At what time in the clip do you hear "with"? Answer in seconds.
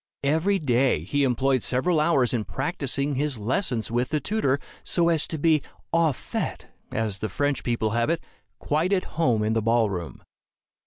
3.91-4.09